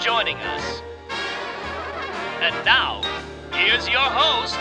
[0.00, 0.82] joining us.
[2.40, 3.00] And now,
[3.52, 4.58] here's your host,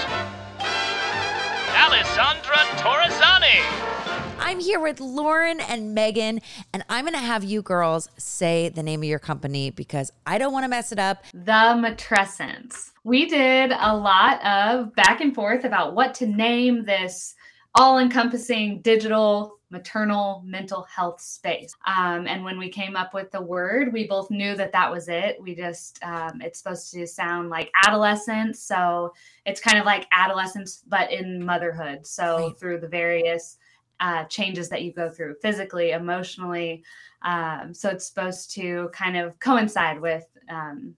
[1.75, 3.95] Alessandra Torresani.
[4.39, 6.39] I'm here with Lauren and Megan,
[6.73, 10.37] and I'm going to have you girls say the name of your company because I
[10.37, 11.23] don't want to mess it up.
[11.33, 12.91] The Matrescence.
[13.03, 17.35] We did a lot of back and forth about what to name this
[17.75, 21.73] all encompassing digital maternal mental health space.
[21.85, 25.09] Um, and when we came up with the word, we both knew that that was
[25.09, 25.41] it.
[25.41, 28.61] We just, um, it's supposed to sound like adolescence.
[28.61, 29.13] So
[29.45, 32.05] it's kind of like adolescence, but in motherhood.
[32.07, 32.59] So right.
[32.59, 33.57] through the various
[33.99, 36.83] uh, changes that you go through physically, emotionally.
[37.23, 40.95] Um, so it's supposed to kind of coincide with um,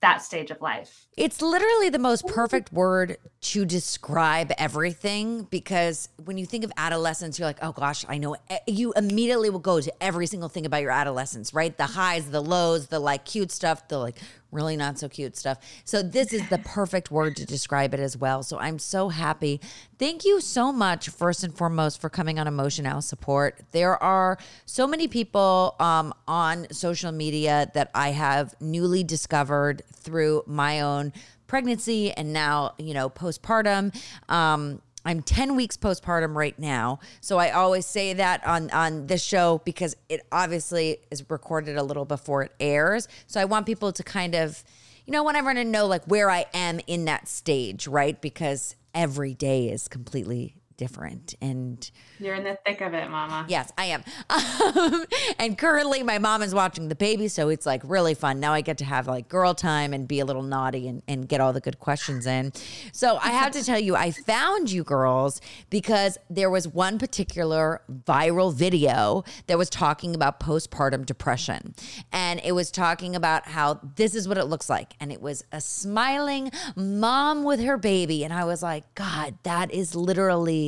[0.00, 1.06] that stage of life.
[1.16, 7.38] It's literally the most perfect word to describe everything because when you think of adolescence,
[7.38, 8.36] you're like, oh gosh, I know.
[8.66, 11.76] You immediately will go to every single thing about your adolescence, right?
[11.76, 14.18] The highs, the lows, the like cute stuff, the like
[14.50, 15.58] really not so cute stuff.
[15.84, 18.42] So this is the perfect word to describe it as well.
[18.42, 19.60] So I'm so happy.
[19.98, 23.60] Thank you so much, first and foremost, for coming on Emotional Support.
[23.72, 30.44] There are so many people um, on social media that I have newly discovered through
[30.46, 31.12] my own
[31.46, 33.94] pregnancy and now, you know, postpartum.
[34.30, 37.00] Um, I'm 10 weeks postpartum right now.
[37.22, 41.82] So I always say that on on this show because it obviously is recorded a
[41.82, 43.08] little before it airs.
[43.26, 44.62] So I want people to kind of
[45.06, 48.20] you know, want everyone to know like where I am in that stage, right?
[48.20, 51.90] Because every day is completely different and
[52.20, 53.44] you're in the thick of it mama.
[53.48, 54.02] Yes i am.
[54.68, 55.04] Um,
[55.38, 58.40] and currently my mom is watching the baby so it's like really fun.
[58.40, 61.28] Now i get to have like girl time and be a little naughty and, and
[61.28, 62.52] get all the good questions in.
[62.92, 67.82] So i have to tell you i found you girls because there was one particular
[68.04, 71.74] viral video that was talking about postpartum depression.
[72.12, 74.94] And it was talking about how this is what it looks like.
[75.00, 78.24] And it was a smiling mom with her baby.
[78.24, 80.67] And i was like god that is literally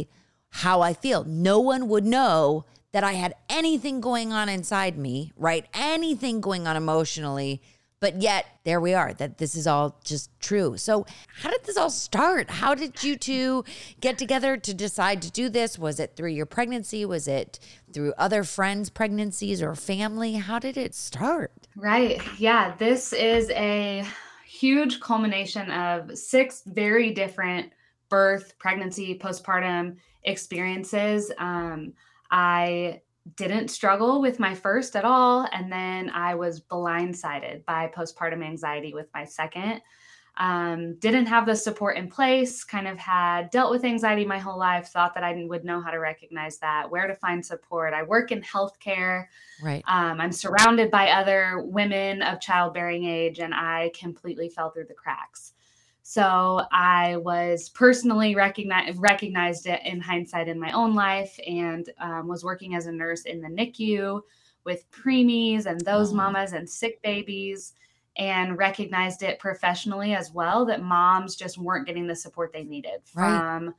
[0.50, 1.24] how I feel.
[1.24, 5.66] No one would know that I had anything going on inside me, right?
[5.74, 7.62] Anything going on emotionally.
[8.00, 10.78] But yet, there we are, that this is all just true.
[10.78, 11.04] So,
[11.42, 12.48] how did this all start?
[12.48, 13.62] How did you two
[14.00, 15.78] get together to decide to do this?
[15.78, 17.04] Was it through your pregnancy?
[17.04, 17.60] Was it
[17.92, 20.32] through other friends' pregnancies or family?
[20.34, 21.52] How did it start?
[21.76, 22.22] Right.
[22.38, 22.74] Yeah.
[22.78, 24.06] This is a
[24.46, 27.70] huge culmination of six very different
[28.10, 31.32] birth, pregnancy, postpartum experiences.
[31.38, 31.94] Um,
[32.30, 33.00] I
[33.36, 35.46] didn't struggle with my first at all.
[35.52, 39.82] And then I was blindsided by postpartum anxiety with my second.
[40.36, 44.58] Um, didn't have the support in place, kind of had dealt with anxiety my whole
[44.58, 47.92] life, thought that I would know how to recognize that, where to find support.
[47.92, 49.26] I work in healthcare.
[49.62, 49.84] Right.
[49.86, 54.94] Um, I'm surrounded by other women of childbearing age, and I completely fell through the
[54.94, 55.52] cracks.
[56.10, 62.26] So I was personally recognize, recognized it in hindsight in my own life and um,
[62.26, 64.20] was working as a nurse in the NICU
[64.64, 67.74] with preemies and those mamas and sick babies
[68.16, 73.02] and recognized it professionally as well that moms just weren't getting the support they needed
[73.04, 73.74] from right.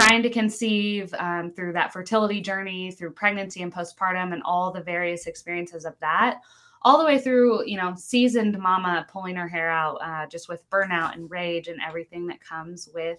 [0.00, 4.80] trying to conceive um, through that fertility journey, through pregnancy and postpartum, and all the
[4.80, 6.40] various experiences of that
[6.84, 10.68] all the way through, you know, seasoned mama pulling her hair out uh, just with
[10.70, 13.18] burnout and rage and everything that comes with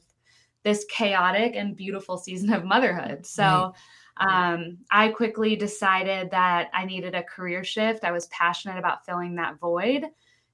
[0.64, 3.26] this chaotic and beautiful season of motherhood.
[3.26, 3.74] So,
[4.18, 8.06] um, I quickly decided that I needed a career shift.
[8.06, 10.06] I was passionate about filling that void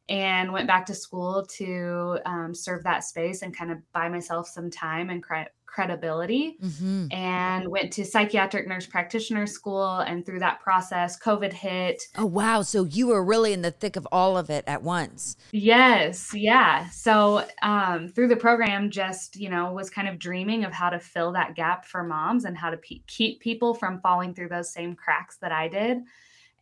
[0.09, 4.47] and went back to school to um, serve that space and kind of buy myself
[4.47, 7.07] some time and cre- credibility mm-hmm.
[7.11, 9.99] and went to psychiatric nurse practitioner school.
[9.99, 12.01] And through that process covid hit.
[12.17, 12.61] Oh wow.
[12.61, 15.37] So you were really in the thick of all of it at once.
[15.51, 16.33] Yes.
[16.33, 16.89] Yeah.
[16.89, 20.99] So um, through the program just you know was kind of dreaming of how to
[20.99, 24.73] fill that gap for moms and how to pe- keep people from falling through those
[24.73, 25.99] same cracks that i did.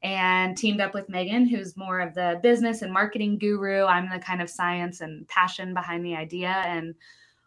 [0.02, 3.84] And teamed up with Megan, who's more of the business and marketing guru.
[3.84, 6.48] I'm the kind of science and passion behind the idea.
[6.48, 6.96] And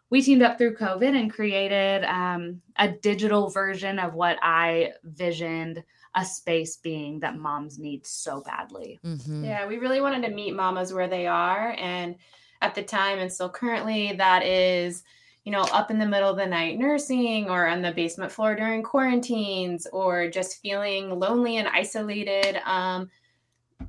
[0.09, 5.83] we teamed up through COVID and created um, a digital version of what I visioned
[6.15, 8.99] a space being that moms need so badly.
[9.03, 9.45] Mm-hmm.
[9.45, 11.75] Yeah, we really wanted to meet mamas where they are.
[11.79, 12.15] And
[12.61, 15.03] at the time, and still currently, that is,
[15.43, 18.55] you know, up in the middle of the night nursing or on the basement floor
[18.55, 22.61] during quarantines or just feeling lonely and isolated.
[22.65, 23.09] Um,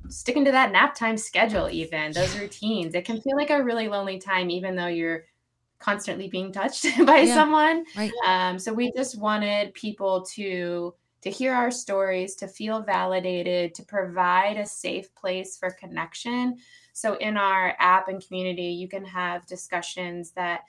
[0.09, 3.87] sticking to that nap time schedule, even those routines, it can feel like a really
[3.87, 5.25] lonely time, even though you're
[5.85, 7.85] constantly being touched by yeah, someone.
[7.95, 8.11] Right.
[8.25, 13.83] Um, so we just wanted people to to hear our stories, to feel validated, to
[13.83, 16.55] provide a safe place for connection
[16.93, 20.61] So in our app and community, you can have discussions that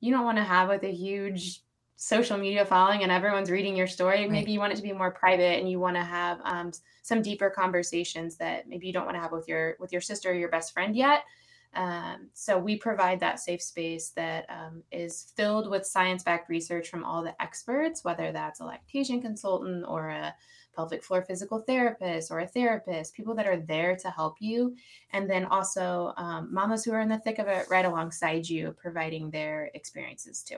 [0.00, 1.62] you don't want to have with a huge
[1.96, 4.20] social media following and everyone's reading your story.
[4.20, 4.30] Right.
[4.30, 6.72] Maybe you want it to be more private and you want to have um,
[7.02, 10.30] some deeper conversations that maybe you don't want to have with your with your sister
[10.30, 11.24] or your best friend yet.
[11.74, 17.02] Um, so we provide that safe space that um, is filled with science-backed research from
[17.02, 20.34] all the experts, whether that's a lactation consultant or a
[20.76, 24.74] pelvic floor physical therapist or a therapist, people that are there to help you,
[25.12, 28.74] and then also um, mamas who are in the thick of it right alongside you,
[28.78, 30.56] providing their experiences too.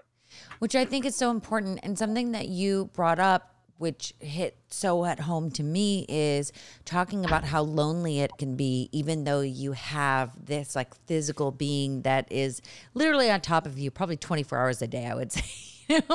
[0.59, 1.81] which I think is so important.
[1.83, 6.53] And something that you brought up, which hit so at home to me, is
[6.85, 12.03] talking about how lonely it can be, even though you have this like physical being
[12.03, 12.63] that is
[12.95, 15.45] literally on top of you, probably 24 hours a day, I would say.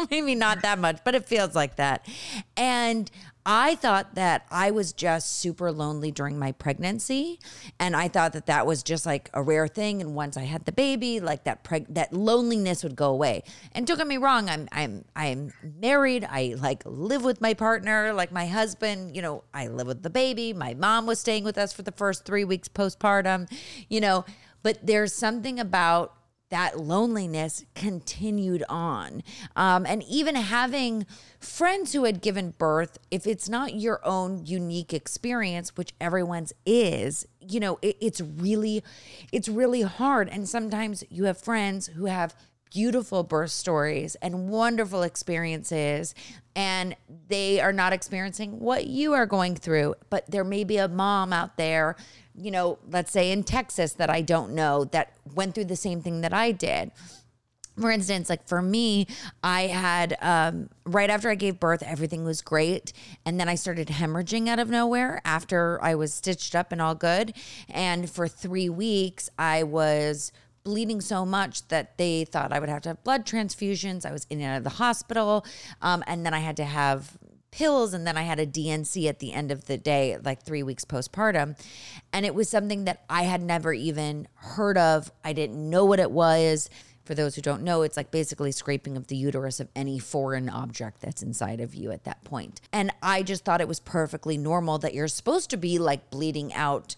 [0.09, 2.07] Maybe not that much, but it feels like that.
[2.57, 3.09] And
[3.51, 7.39] I thought that I was just super lonely during my pregnancy,
[7.79, 10.01] and I thought that that was just like a rare thing.
[10.01, 13.41] And once I had the baby, like that preg- that loneliness would go away.
[13.71, 15.51] And don't get me wrong, I'm I'm I'm
[15.81, 16.27] married.
[16.29, 19.15] I like live with my partner, like my husband.
[19.15, 20.53] You know, I live with the baby.
[20.53, 23.51] My mom was staying with us for the first three weeks postpartum.
[23.87, 24.25] You know,
[24.61, 26.13] but there's something about
[26.49, 29.23] that loneliness continued on.
[29.55, 31.05] Um, and even having
[31.39, 37.27] friends who had given birth, if it's not your own unique experience, which everyone's is,
[37.39, 38.83] you know, it, it's really,
[39.31, 40.27] it's really hard.
[40.29, 42.35] And sometimes you have friends who have
[42.71, 46.13] beautiful birth stories and wonderful experiences
[46.55, 46.95] and
[47.27, 51.33] they are not experiencing what you are going through but there may be a mom
[51.33, 51.95] out there
[52.35, 56.01] you know let's say in Texas that I don't know that went through the same
[56.01, 56.91] thing that I did
[57.79, 59.07] for instance, like for me,
[59.41, 62.91] I had um, right after I gave birth, everything was great.
[63.25, 66.95] And then I started hemorrhaging out of nowhere after I was stitched up and all
[66.95, 67.33] good.
[67.69, 70.31] And for three weeks, I was
[70.69, 74.05] bleeding so much that they thought I would have to have blood transfusions.
[74.05, 75.43] I was in and out of the hospital.
[75.81, 77.17] Um, and then I had to have
[77.49, 80.61] pills and then I had a D&C at the end of the day, like three
[80.61, 81.57] weeks postpartum.
[82.13, 85.11] And it was something that I had never even heard of.
[85.23, 86.69] I didn't know what it was.
[87.03, 90.49] For those who don't know, it's like basically scraping of the uterus of any foreign
[90.49, 92.61] object that's inside of you at that point.
[92.71, 96.53] And I just thought it was perfectly normal that you're supposed to be like bleeding
[96.53, 96.95] out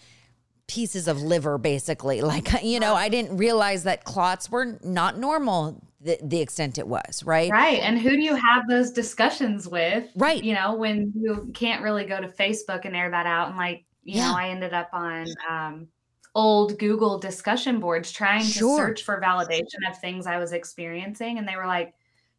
[0.72, 2.22] pieces of liver, basically.
[2.32, 6.88] Like, you know, I didn't realize that clots were not normal the, the extent it
[6.88, 7.52] was, right?
[7.52, 7.80] Right.
[7.80, 10.06] And who do you have those discussions with?
[10.16, 10.42] Right.
[10.42, 13.50] You know, when you can't really go to Facebook and air that out.
[13.50, 14.30] And like, you Yeah.
[14.32, 15.88] know, I ended up on um,
[16.34, 18.78] old Google discussion boards trying Sure.
[18.78, 21.38] to search for validation of things I was experiencing.
[21.38, 21.94] And they were like,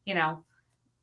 [0.06, 0.42] you know,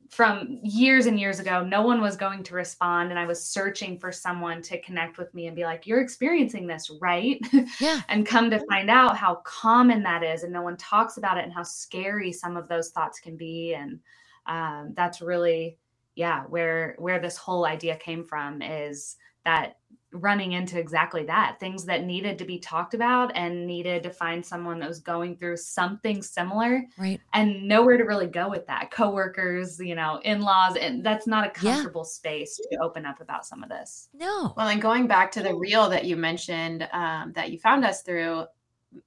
[0.09, 3.11] from years and years ago, no one was going to respond.
[3.11, 6.67] And I was searching for someone to connect with me and be like, you're experiencing
[6.67, 7.39] this, right?
[7.79, 8.01] Yeah.
[8.09, 11.43] and come to find out how common that is and no one talks about it
[11.45, 13.99] and how scary some of those thoughts can be and
[14.47, 15.77] um, that's really
[16.15, 19.15] yeah where where this whole idea came from is
[19.45, 19.75] that
[20.11, 24.43] running into exactly that things that needed to be talked about and needed to find
[24.43, 27.21] someone that was going through something similar Right.
[27.33, 31.63] and nowhere to really go with that coworkers you know in-laws and that's not a
[31.63, 31.73] Yeah.
[31.73, 34.51] comfortable space to open up about some of this No.
[34.57, 38.01] Well, and going back to the reel that you mentioned um, that you found us
[38.01, 38.45] through,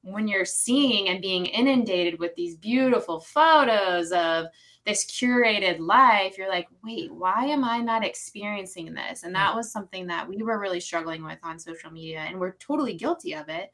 [0.02, 4.47] when you're seeing and being inundated with these beautiful photos of
[4.85, 9.23] this curated life, you're like, wait, why am I not experiencing this?
[9.23, 12.55] And that was something that we were really struggling with on social media, and we're
[12.55, 13.71] totally guilty of it.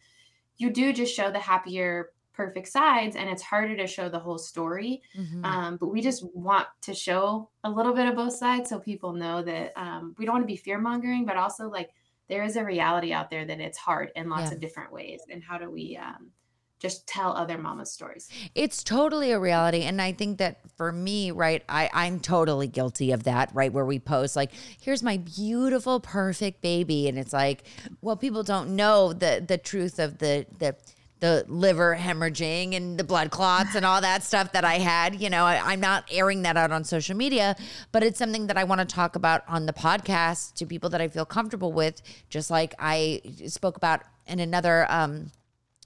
[0.58, 4.38] You do just show the happier, perfect sides, and it's harder to show the whole
[4.38, 5.02] story.
[5.16, 5.44] Mhm.
[5.44, 9.12] Um, but we just want to show a little bit of both sides so people
[9.12, 11.90] know that um, we don't want to be fear mongering, but also like
[12.28, 14.56] there is a reality out there that it's hard in lots Yeah.
[14.56, 15.22] of different ways.
[15.30, 16.30] And how do we um,
[16.78, 18.28] just tell other mamas' stories?
[18.54, 19.82] It's totally a reality.
[19.82, 23.72] And I think that for me, right, I, I'm totally guilty of that, right?
[23.72, 27.08] Where we post like, here's my beautiful, perfect baby.
[27.08, 27.64] And it's like,
[28.00, 30.76] well, people don't know the the truth of the the
[31.20, 35.20] the liver hemorrhaging and the blood clots and all that stuff that I had.
[35.20, 37.56] You know, I, I'm not airing that out on social media,
[37.90, 41.00] but it's something that I want to talk about on the podcast to people that
[41.00, 45.32] I feel comfortable with, just like I spoke about in another um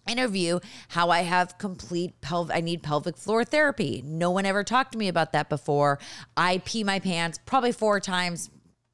[0.06, 4.02] interview how I have complete pelvic I need pelvic floor therapy.
[4.04, 5.98] No one ever talked to me about that before.
[6.36, 8.50] I pee my pants probably four times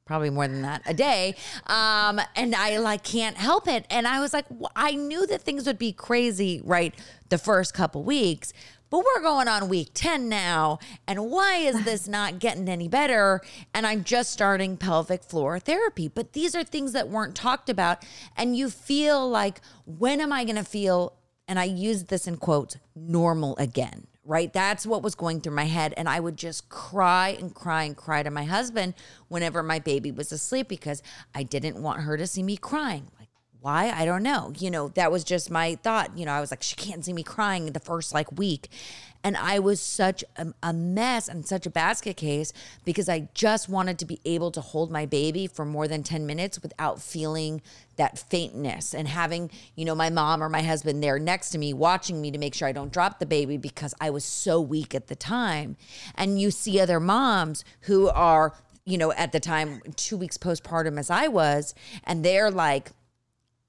[0.09, 1.35] probably more than that a day.
[1.67, 3.85] Um, and I like can't help it.
[3.91, 6.95] And I was like, wh- I knew that things would be crazy, right?
[7.29, 8.51] The first couple weeks.
[8.89, 10.79] But we're going on week 10 now.
[11.07, 13.41] And why is this not getting any better?
[13.71, 16.07] And I'm just starting pelvic floor therapy.
[16.07, 18.03] But these are things that weren't talked about.
[18.35, 21.13] And you feel like, when am I going to feel,
[21.47, 24.07] and I use this in quotes, normal again?
[24.29, 24.53] Right?
[24.53, 25.91] That's what was going through my head.
[25.97, 28.93] And I would just cry and cry and cry to my husband
[29.27, 31.01] whenever my baby was asleep because
[31.33, 33.07] I didn't want her to see me crying.
[33.17, 33.89] Like, why?
[33.89, 34.53] I don't know.
[34.59, 36.15] You know, that was just my thought.
[36.15, 38.69] You know, I was like, she can't see me crying the first like week.
[39.23, 42.53] And I was such a, a mess and such a basket case
[42.85, 46.25] because I just wanted to be able to hold my baby for more than 10
[46.25, 47.61] minutes without feeling
[47.97, 51.73] that faintness and having, you know, my mom or my husband there next to me
[51.73, 54.95] watching me to make sure I don't drop the baby because I was so weak
[54.95, 55.75] at the time.
[56.15, 58.53] And you see other moms who are,
[58.85, 62.91] you know, at the time, two weeks postpartum as I was, and they're like,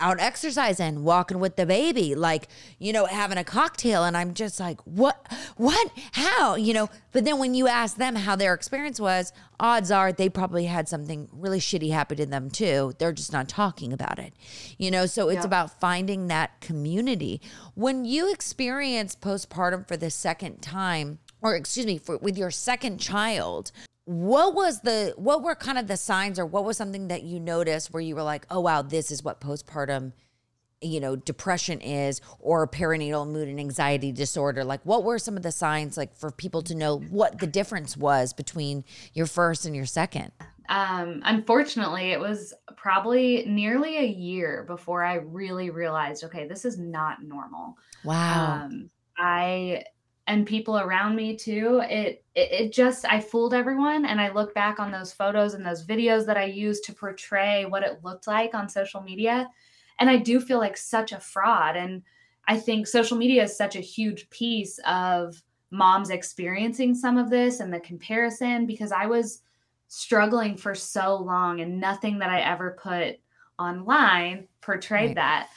[0.01, 4.05] out exercising, walking with the baby, like, you know, having a cocktail.
[4.05, 5.27] And I'm just like, what,
[5.57, 6.89] what, how, you know?
[7.13, 10.89] But then when you ask them how their experience was, odds are they probably had
[10.89, 12.95] something really shitty happen to them too.
[12.99, 14.33] They're just not talking about it,
[14.79, 15.07] you know?
[15.07, 15.45] So it's Yeah.
[15.45, 17.41] about finding that community.
[17.75, 22.99] When you experience postpartum for the second time, or excuse me, for, with your second
[22.99, 23.73] child,
[24.11, 27.39] what was the what were kind of the signs or what was something that you
[27.39, 30.13] noticed where you were like oh wow this is what postpartum
[30.83, 34.65] you know depression is or perinatal mood and anxiety disorder?
[34.65, 37.97] Like what were some of the signs like for people to know what the difference
[37.97, 40.33] was between your first and your second?
[40.69, 46.79] Um, unfortunately, it was probably nearly a year before I really realized, okay, this is
[46.79, 47.77] not normal.
[48.05, 48.63] wow.
[48.65, 49.83] Um, I
[50.31, 51.81] and people around me too.
[51.83, 55.67] It, it it just I fooled everyone, and I look back on those photos and
[55.67, 59.51] those videos that I used to portray what it looked like on social media,
[59.99, 61.77] and I do feel like such a fraud.
[61.77, 62.03] And
[62.47, 67.59] I think social media is such a huge piece of moms experiencing some of this
[67.59, 69.43] and the comparison because I was
[69.89, 73.17] struggling for so long and nothing that I ever put
[73.59, 75.15] online portrayed Right.
[75.17, 75.49] that.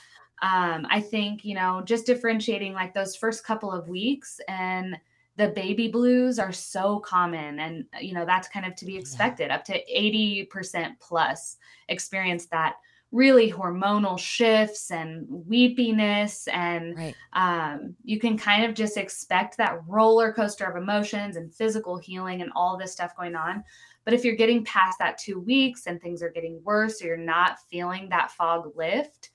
[0.43, 4.97] Um, I think, you know, just differentiating like those first couple of weeks and
[5.37, 7.59] the baby blues are so common.
[7.59, 9.51] And, you know, that's kind of to be expected.
[9.51, 11.55] Up to 80% plus
[11.87, 12.75] experience that
[13.13, 19.79] really hormonal shifts and weepiness and right um, you can kind of just expect that
[19.87, 23.63] roller coaster of emotions and physical healing and all this stuff going on.
[24.03, 27.17] But if you're getting past that two weeks and things are getting worse or you're
[27.17, 29.29] not feeling that fog lift,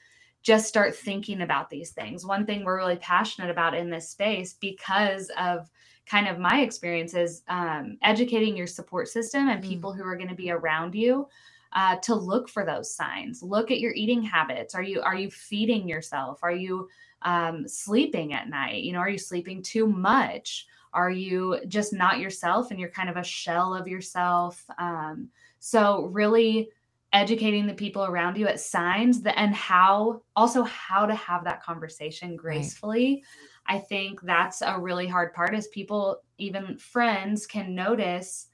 [0.49, 2.25] just start thinking about these things.
[2.25, 5.69] One thing we're really passionate about in this space because of
[6.07, 9.69] kind of my experiences, um, educating your support system and Mm.
[9.69, 11.29] people who are going to be around you
[11.75, 13.43] uh, to look for those signs.
[13.43, 14.75] Look at your eating habits.
[14.75, 16.39] Are you are you feeding yourself?
[16.43, 16.89] Are you
[17.21, 18.85] um, sleeping at night?
[18.85, 20.67] You know, are you sleeping too much?
[20.95, 24.65] Are you just not yourself and you're kind of a shell of yourself?
[24.79, 25.29] Um,
[25.59, 26.71] so really
[27.13, 31.63] educating the people around you at signs that and how also how to have that
[31.63, 33.25] conversation gracefully.
[33.67, 38.49] I think that's a really hard part is people, even friends, can notice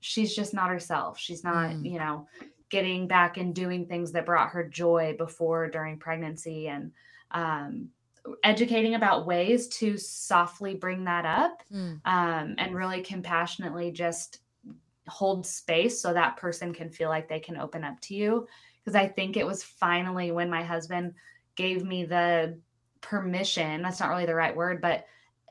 [0.00, 1.18] she's just not herself.
[1.18, 1.90] She's not, Mm.
[1.90, 2.26] you know,
[2.70, 6.92] getting back and doing things that brought her joy before during pregnancy and
[7.30, 7.88] um,
[8.44, 12.00] educating about ways to softly bring that up Mm.
[12.04, 14.40] um, and really compassionately just
[15.08, 18.46] hold space so that person can feel like they can open up to you.
[18.84, 21.14] Because I think it was finally when my husband
[21.56, 22.60] gave me the
[23.00, 25.04] permission that's not really the right word but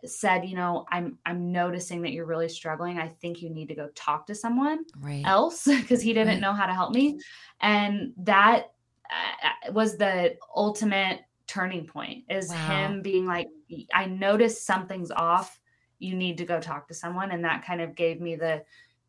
[0.06, 3.76] said you know i'm i'm noticing that you're really struggling i think you need to
[3.76, 6.42] go talk to someone right else because he didn't Right.
[6.42, 7.20] know how to help me
[7.62, 8.68] and that
[9.10, 12.68] uh, was the ultimate turning point is Wow.
[12.68, 13.48] him being like
[13.94, 15.60] i noticed something's off
[16.00, 18.64] you need to go talk to someone and that kind of gave me the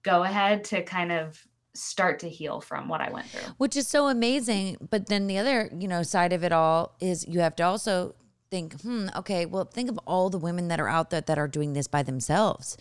[0.08, 3.52] go ahead to kind of start to heal from what i went through.
[3.58, 7.26] Which is so amazing but then the other you know side of it all is
[7.28, 8.14] you have to also
[8.50, 11.46] think hmm okay well think of all the women that are out there that are
[11.46, 12.76] doing this by themselves.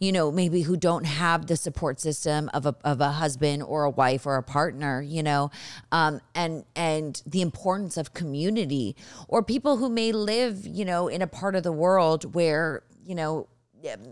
[0.00, 3.84] You know maybe who don't have the support system of a, of a husband or
[3.84, 5.50] a wife or a partner you know
[5.92, 8.96] um, and and the importance of community
[9.28, 13.14] or people who may live you know in a part of the world where you
[13.14, 13.46] know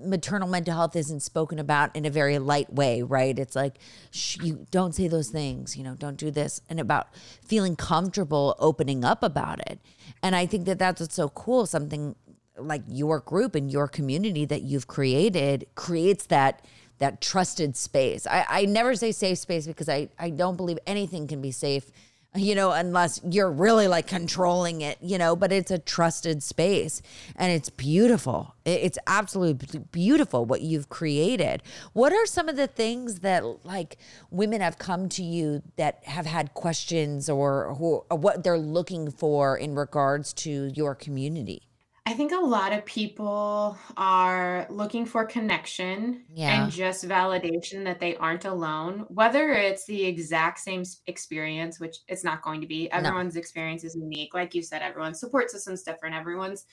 [0.05, 3.39] maternal mental health isn't spoken about in a very light way, right?
[3.39, 3.79] It's like,
[4.11, 7.09] shh, you don't say those things, you know, don't do this, and about
[7.45, 9.81] feeling comfortable opening up about it.
[10.23, 11.67] And I think that that's what's so cool.
[11.67, 12.17] Something
[12.57, 16.65] like your group and your community that you've created creates that
[16.99, 18.27] that trusted space.
[18.27, 21.91] I, I never say safe space because I, I don't believe anything can be safe
[22.35, 27.03] you know, unless you're really like controlling it, you know, but it's a trusted space
[27.35, 28.55] and it's beautiful.
[28.65, 31.63] It's absolutely beautiful what you've created.
[31.93, 33.99] What are some of the things that like
[34.31, 39.11] women have come to you that have had questions or, who, or what they're looking
[39.11, 41.70] for in regards to your community?
[42.11, 46.65] I think a lot of people are looking for connection Yeah.
[46.65, 51.99] and just validation that they aren't alone, whether it's the exact same s- experience, which
[52.09, 52.89] it's not going to be.
[52.93, 52.99] No.
[52.99, 54.35] Everyone's experience is unique.
[54.35, 56.17] Like you said, everyone's support system's different.
[56.17, 56.67] Everyone's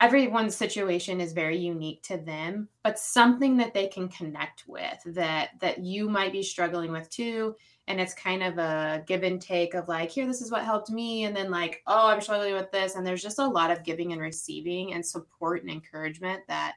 [0.00, 5.50] everyone's situation is very unique to them, but something that they can connect with that
[5.60, 7.54] that you might be struggling with too
[7.88, 10.90] and it's kind of a give and take of like here this is what helped
[10.90, 13.82] me and then like oh i'm struggling with this and there's just a lot of
[13.82, 16.74] giving and receiving and support and encouragement that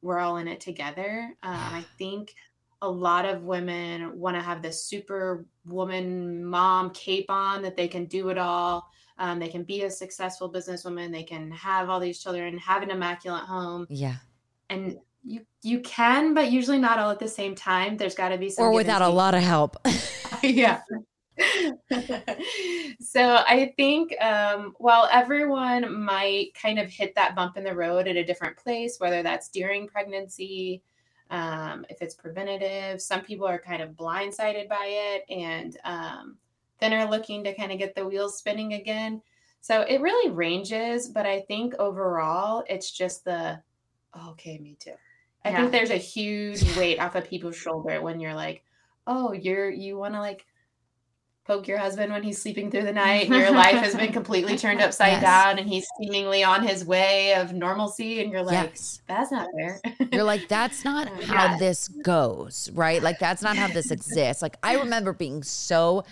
[0.00, 1.34] we're all in it together.
[1.42, 2.34] Um, i think
[2.82, 7.88] a lot of women want to have this super woman mom cape on that they
[7.88, 8.88] can do it all.
[9.18, 11.10] Um, they can be a successful businesswoman.
[11.10, 13.86] They can have all these children have an immaculate home.
[13.90, 14.16] Yeah.
[14.70, 18.38] and you you can but usually not all at the same time there's got to
[18.38, 19.76] be some Or without a lot of help.
[20.42, 20.80] yeah.
[23.00, 28.08] so I think um, while everyone might kind of hit that bump in the road
[28.08, 30.82] at a different place, whether that's during pregnancy,
[31.30, 36.38] um, if it's preventative, some people are kind of blindsided by it and um,
[36.80, 39.22] then are looking to kind of get the wheels spinning again.
[39.60, 43.60] So it really ranges, but I think overall it's just the
[44.14, 44.94] "Oh, okay, me too.
[45.48, 45.56] I Yeah.
[45.60, 48.62] think there's a huge weight off of people's shoulder when you're like,
[49.06, 50.44] oh, you're you want to like
[51.46, 54.58] poke your husband when he's sleeping through the night and your life has been completely
[54.58, 55.22] turned upside Yes.
[55.22, 59.00] down and he's seemingly on his way of normalcy and you're like yes.
[59.06, 59.80] that's not fair
[60.12, 61.56] You're like, that's not how yeah.
[61.58, 63.02] this goes, right?
[63.02, 64.42] Like, that's not how this exists.
[64.42, 66.04] Like, I remember being so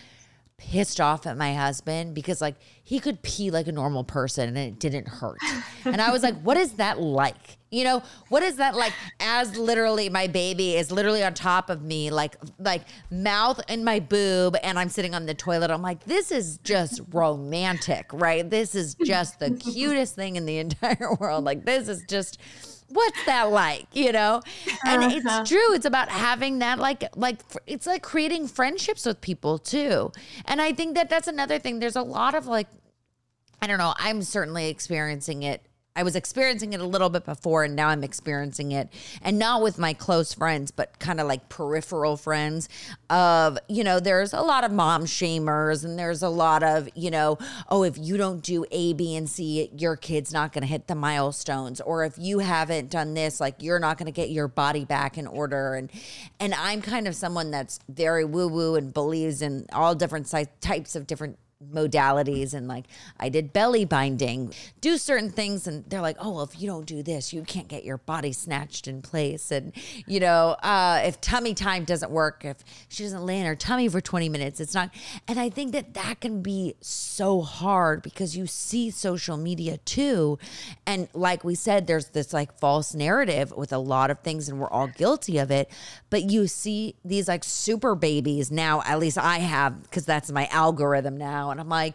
[0.59, 4.59] pissed off at my husband because, like, he could pee like a normal person and
[4.59, 5.39] it didn't hurt.
[5.85, 7.59] And I was like, what is that like?
[7.71, 11.83] You know, what is that like as literally my baby is literally on top of
[11.83, 15.71] me, like, like mouth in my boob, and I'm sitting on the toilet.
[15.71, 18.49] I'm like, this is just romantic, right?
[18.49, 21.45] This is just the cutest thing in the entire world.
[21.45, 22.41] Like, this is just
[22.89, 24.41] what's that like you know
[24.87, 25.41] and Uh-huh.
[25.41, 30.13] it's true it's about having that like like it's like creating friendships with people too
[30.45, 32.69] and i think that that's another thing there's a lot of like
[33.61, 35.67] i don't know i'm certainly experiencing it
[35.97, 38.89] I was experiencing it a little bit before and now I'm experiencing it
[39.23, 42.69] and not with my close friends but kind of like peripheral friends
[43.09, 47.11] of you know there's a lot of mom shamers and there's a lot of you
[47.11, 47.39] know
[47.71, 50.87] oh if you don't do A B and C your kid's not going to hit
[50.87, 54.49] the milestones or if you haven't done this like you're not going to get your
[54.49, 55.91] body back in order and
[56.39, 60.47] and I'm kind of someone that's very woo woo and believes in all different si-
[60.61, 62.85] types of different modalities and like
[63.19, 66.87] I did belly binding, do certain things and they're like, "Oh, well, if you don't
[66.87, 69.73] do this, you can't get your body snatched in place." And
[70.07, 73.89] you know, uh if tummy time doesn't work, if she doesn't lay in her tummy
[73.89, 74.91] for 20 minutes, it's not
[75.27, 80.39] and I think that that can be so hard because you see social media too.
[80.87, 84.61] And like we said there's this like false narrative with a lot of things and
[84.61, 85.71] we're all guilty of it,
[86.11, 90.47] but you see these like super babies now, at least I have because that's my
[90.49, 91.95] algorithm now and I'm like,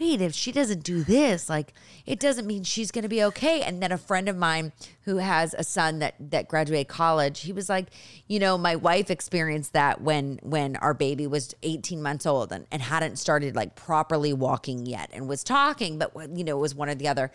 [0.00, 1.72] wait, if she doesn't do this, like
[2.06, 3.62] it doesn't mean she's going to be okay.
[3.62, 7.52] And then a friend of mine who has a son that that graduated college, he
[7.52, 7.88] was like,
[8.26, 12.66] you know, my wife experienced that when when our baby was 18 months old and,
[12.72, 16.74] and hadn't started like properly walking yet and was talking, but you know, it was
[16.74, 17.30] one or the other.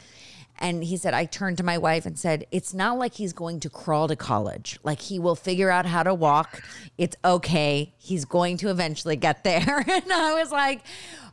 [0.59, 3.59] And he said, I turned to my wife and said, It's not like he's going
[3.61, 4.79] to crawl to college.
[4.83, 6.61] Like he will figure out how to walk.
[6.97, 7.93] It's okay.
[7.97, 9.85] He's going to eventually get there.
[9.97, 10.81] And I was like,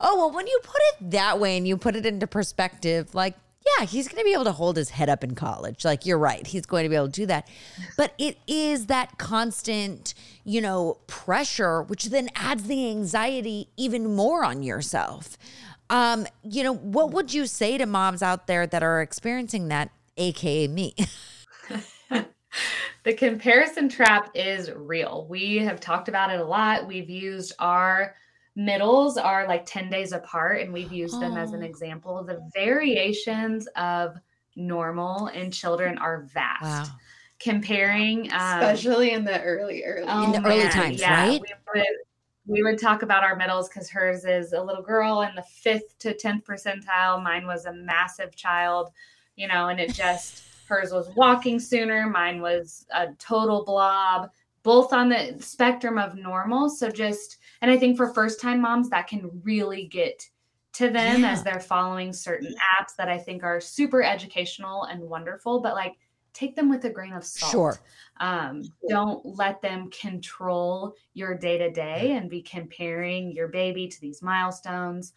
[0.00, 3.34] Oh, well, when you put it that way and you put it into perspective, like,
[3.78, 5.84] yeah, he's going to be able to hold his head up in college.
[5.84, 6.46] Like, you're right.
[6.46, 7.48] He's going to be able to do that.
[7.96, 14.44] But it is that constant, you know, pressure, which then adds the anxiety even more
[14.44, 15.38] on yourself.
[15.94, 19.92] Um, you know, what would you say to moms out there that are experiencing that,
[20.16, 20.96] aka me?
[23.04, 25.24] the comparison trap is real.
[25.30, 26.88] We have talked about it a lot.
[26.88, 28.16] We've used our
[28.56, 31.66] middles are like 10 days apart and we've used them as an Oh.
[31.66, 32.24] example.
[32.24, 34.16] The variations of
[34.56, 36.90] normal in children are vast.
[36.90, 36.96] Wow.
[37.38, 41.40] Comparing um, especially in the early early Oh, In the early times, yeah, right?
[41.40, 41.86] We would,
[42.46, 45.98] we would talk about our middles because hers is a little girl in the fifth
[46.00, 47.22] to tenth percentile.
[47.22, 48.90] Mine was a massive child,
[49.36, 52.08] you know, and it just hers was walking sooner.
[52.08, 54.30] Mine was a total blob,
[54.62, 56.68] both on the spectrum of normal.
[56.68, 60.28] So just, and I think for first time moms, that can really get
[60.74, 61.32] to them Yeah.
[61.32, 65.94] as they're following certain apps that I think are super educational and wonderful, but like
[66.34, 67.52] take them with a grain of salt.
[67.52, 67.80] Sure.
[68.18, 74.00] Um, don't let them control your day to day and be comparing your baby to
[74.00, 75.12] these milestones.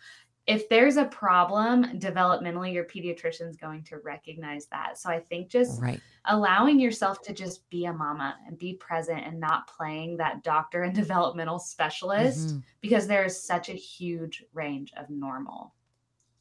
[0.46, 4.98] If there's a problem developmentally, your pediatrician's going to recognize that.
[4.98, 6.00] So I think just Right.
[6.24, 10.84] allowing yourself to just be a mama and be present and not playing that doctor
[10.84, 12.64] and developmental specialist Mhm.
[12.80, 15.74] because there is such a huge range of normal.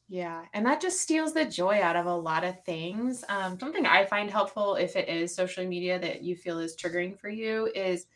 [0.09, 3.25] Yeah, and that just steals the joy out of a lot of things.
[3.27, 7.19] Um, something I find helpful if it is social media that you feel is triggering
[7.19, 8.07] for you is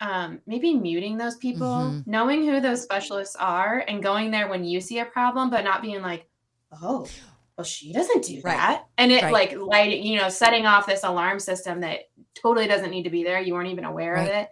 [0.00, 2.04] um, maybe muting those people, Mhm.
[2.06, 5.82] knowing who those specialists are, and going there when you see a problem, but not
[5.82, 6.28] being like,
[6.72, 7.14] oh,
[7.58, 8.46] well, she doesn't do Right.
[8.46, 8.86] that.
[8.98, 9.30] And it Right.
[9.30, 13.24] like lighting, you know, setting off this alarm system that totally doesn't need to be
[13.24, 13.40] there.
[13.40, 14.50] You weren't even aware of it.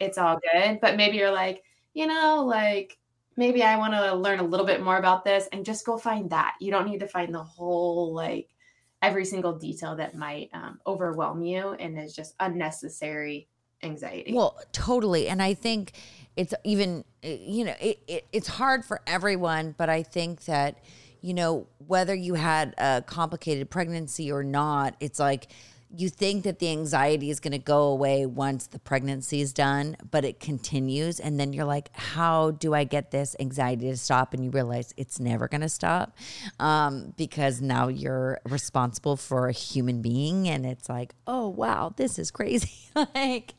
[0.00, 0.80] It's all good.
[0.80, 1.64] But maybe you're like,
[1.94, 2.98] you know, like
[3.36, 6.30] maybe I want to learn a little bit more about this and just go find
[6.30, 6.54] that.
[6.60, 8.48] You don't need to find the whole, like,
[9.00, 13.48] every single detail that might um, overwhelm you and is just unnecessary
[13.82, 14.32] anxiety.
[14.32, 15.26] Well, totally.
[15.26, 15.92] And I think
[16.36, 20.78] it's even, uh, you know, it, it, it's hard for everyone, but I think that,
[21.20, 25.48] you know, whether you had a complicated pregnancy or not, it's like
[25.94, 29.96] you think that the anxiety is going to go away once the pregnancy is done,
[30.10, 31.20] but it continues.
[31.20, 34.32] And then you're like, how do I get this anxiety to stop?
[34.32, 36.16] And you realize it's never going to stop
[36.58, 40.48] um, because now you're responsible for a human being.
[40.48, 42.90] And it's like, oh, wow, this is crazy.
[43.14, 43.54] like,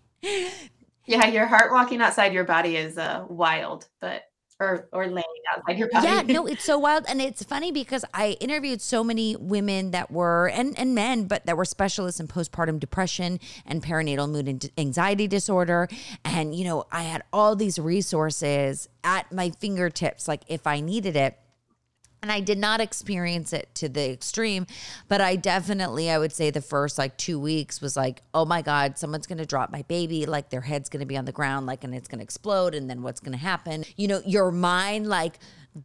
[1.05, 4.23] yeah, your heart walking outside your body is uh, wild, but
[4.59, 5.23] or or laying
[5.55, 6.07] outside your body.
[6.07, 7.05] Yeah, no, it's so wild.
[7.07, 11.45] And it's funny because I interviewed so many women that were, and, and men, but
[11.45, 15.87] that were specialists in postpartum depression and perinatal mood and anxiety disorder.
[16.23, 21.15] And, you know, I had all these resources at my fingertips, like if I needed
[21.15, 21.37] it.
[22.23, 24.65] And I did not experience it to the extreme,
[25.09, 28.61] but I definitely, I would say the first like two weeks was like, oh my
[28.61, 31.83] God, someone's gonna drop my baby, like their head's gonna be on the ground, like,
[31.83, 33.83] and it's gonna explode, and then what's gonna happen?
[33.97, 35.37] You know, your mind like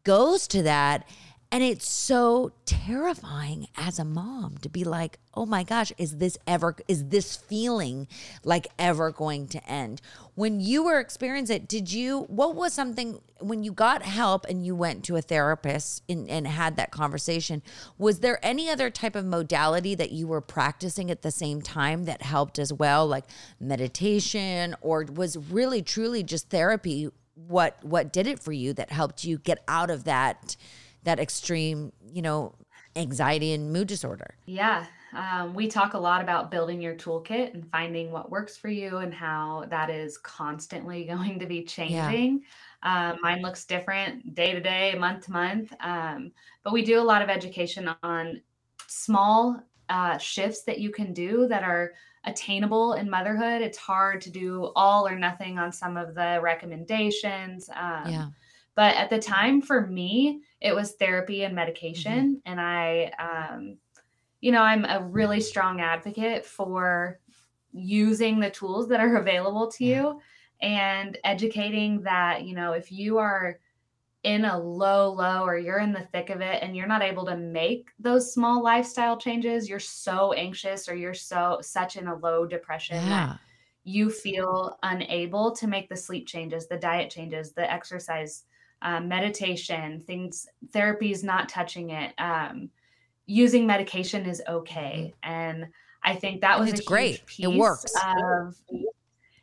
[0.05, 1.09] goes to that.
[1.51, 6.37] And it's so terrifying as a mom to be like, oh my gosh, is this
[6.47, 8.07] ever, is this feeling
[8.45, 10.03] like ever going to end?
[10.35, 14.67] When you were experiencing it, did you, what was something, when you got help and
[14.67, 17.63] you went to a therapist and, and had that conversation,
[17.97, 22.05] was there any other type of modality that you were practicing at the same time
[22.05, 23.25] that helped as well, like
[23.59, 27.09] meditation, or was really truly just therapy?
[27.35, 30.57] What what did it for you that helped you get out of that
[31.05, 32.55] that extreme, you know,
[32.97, 34.35] anxiety and mood disorder?
[34.47, 34.87] Yeah.
[35.15, 38.99] Um, we talk a lot about building your toolkit and finding what works for you
[38.99, 42.43] and how that is constantly going to be changing.
[42.83, 45.73] Um, mine looks different day to day, month to month.
[45.81, 46.33] Um,
[46.63, 48.41] but we do a lot of education on
[48.87, 53.63] small uh, shifts that you can do that are attainable in motherhood.
[53.63, 57.71] It's hard to do all or nothing on some of the recommendations.
[57.71, 58.27] Um, yeah.
[58.79, 62.41] But at the time for me it was therapy and medication.
[62.47, 63.77] And i um
[64.41, 67.19] you know i'm a really strong advocate for
[67.73, 70.21] using the tools that are available to you
[70.63, 73.59] and educating that you know if you are
[74.23, 77.25] in a low low or you're in the thick of it and you're not able
[77.25, 82.17] to make those small lifestyle changes you're so anxious or you're so such in a
[82.17, 83.39] low depression that
[83.89, 88.45] you feel unable to make the sleep changes, the diet changes, the exercise,
[88.83, 92.15] um, meditation, things, therapy is not touching it.
[92.19, 92.71] Um,
[93.27, 95.15] using medication is okay.
[95.23, 95.67] And
[96.03, 96.61] I think that Mm-hmm.
[96.61, 97.23] Was it's great.
[97.39, 97.93] It works.
[98.17, 98.57] Of,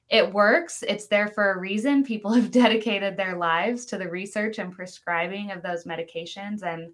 [0.09, 0.83] it works.
[0.87, 2.03] It's there for a reason.
[2.03, 6.63] People have dedicated their lives to the research and prescribing of those medications.
[6.63, 6.93] And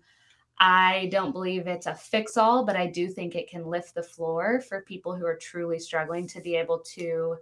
[0.60, 4.04] I don't believe it's a fix all, but I do think it can lift the
[4.04, 7.38] floor for people who are truly struggling to be able to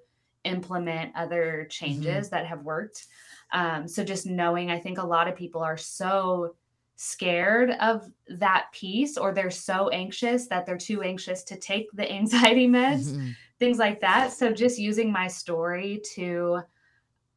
[0.46, 3.08] implement other changes that have worked.
[3.52, 6.56] Um, so just knowing, I think a lot of people are so
[6.96, 12.10] scared of that piece or they're so anxious that they're too anxious to take the
[12.20, 13.36] anxiety meds Mhm.
[13.58, 14.32] things like that.
[14.32, 16.62] So just using my story to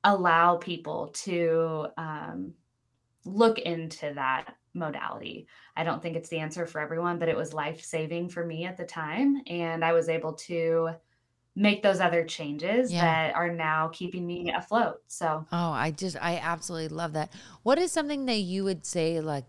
[0.05, 2.55] allow people to um,
[3.25, 5.47] look into that modality.
[5.77, 8.65] I don't think it's the answer for everyone, but it was life saving for me
[8.65, 9.43] at the time.
[9.47, 10.91] And I was able to
[11.55, 13.03] make those other changes Yeah.
[13.05, 15.03] that are now keeping me afloat.
[15.07, 17.33] So Oh, I just I absolutely love that.
[17.63, 19.45] What is something that you would say like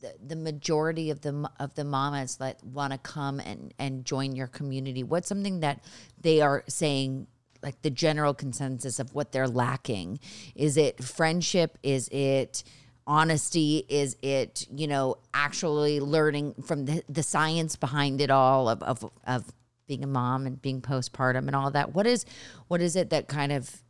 [0.00, 4.34] the, the majority of the of the mamas that want to come and and join
[4.34, 5.02] your community?
[5.02, 5.82] What's something that
[6.20, 7.26] they are saying
[7.62, 10.20] like the general consensus of what they're lacking?
[10.54, 11.76] Is it friendship?
[11.82, 12.62] Is it
[13.06, 13.84] honesty?
[13.88, 19.10] Is it, you know, actually learning from the, the science behind it all of, of,
[19.26, 19.50] of
[19.88, 21.94] being a mom and being postpartum and all that?
[21.94, 22.24] What is,
[22.68, 23.82] what is it that kind of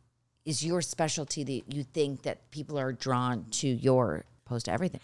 [0.45, 5.01] is your specialty that you think that people are drawn to your post everything?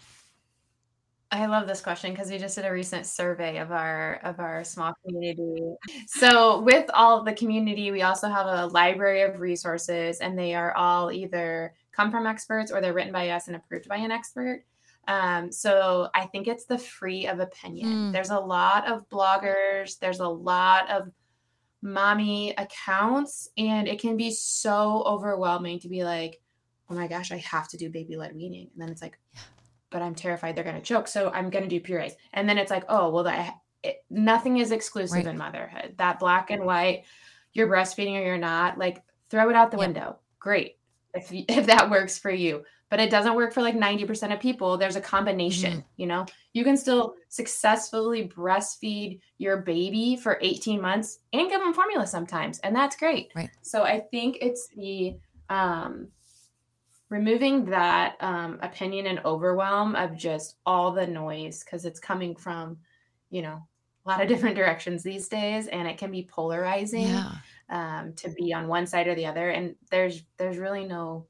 [1.30, 4.62] I love this question because we just did a recent survey of our of our
[4.62, 5.74] small community.
[6.06, 10.74] So with all the community, we also have a library of resources, and they are
[10.76, 14.64] all either come from experts or they're written by us and approved by an expert.
[15.08, 17.88] Um, so I think it's the free of opinion.
[17.88, 18.12] Mm.
[18.12, 19.98] There's a lot of bloggers.
[19.98, 21.10] There's a lot of
[21.82, 26.40] mommy accounts, and it can be so overwhelming to be like,
[26.90, 29.18] oh my gosh, I have to do baby led weaning, and then it's like
[29.90, 31.08] but I'm terrified they're going to choke.
[31.08, 32.14] So I'm going to do purees.
[32.32, 35.26] And then it's like, oh, well, that it, nothing is exclusive Right.
[35.26, 35.94] in motherhood.
[35.98, 37.04] That black and white,
[37.52, 40.18] you're breastfeeding or you're not, like throw it out the window.
[40.38, 40.78] Great.
[41.14, 42.64] If, if that works for you.
[42.88, 44.76] But it doesn't work for like 90% of people.
[44.76, 45.88] There's a combination, Mm-hmm.
[45.96, 46.24] you know?
[46.52, 52.58] You can still successfully breastfeed your baby for 18 months and give them formula sometimes.
[52.60, 53.32] And that's great.
[53.34, 53.50] Right.
[53.62, 55.16] So I think it's the
[55.50, 56.08] um
[57.08, 62.76] removing that um, opinion and overwhelm of just all the noise because it's coming from
[63.30, 63.62] you know
[64.04, 67.32] a lot of different directions these days and it can be polarizing Yeah.
[67.70, 71.26] um, to be on one side or the other and there's there's really no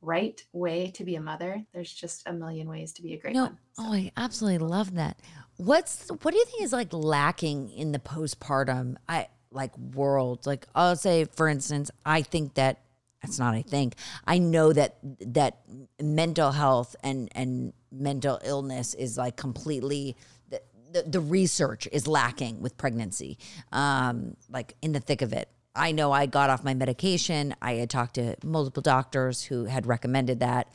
[0.00, 3.34] right way to be a mother there's just a million ways to be a great
[3.34, 5.18] No, one So- oh, I absolutely love that.
[5.56, 10.46] What's what do you think is like lacking in the postpartum I like world?
[10.46, 12.80] Like I'll say, for instance, I think that
[13.22, 13.54] that's not.
[13.54, 15.58] I think I know that that
[16.00, 20.16] mental health and and mental illness is like completely.
[20.48, 23.36] The, the, the research is lacking with pregnancy,
[23.72, 25.48] um, like in the thick of it.
[25.78, 27.54] I know I got off my medication.
[27.62, 30.68] I had talked to multiple doctors who had recommended that.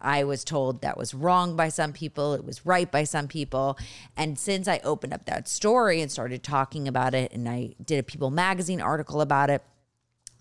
[0.00, 3.78] I was told that was wrong by some people, it was right by some people.
[4.16, 7.98] And since I opened up that story and started talking about it, and I did
[7.98, 9.62] a People magazine article about it,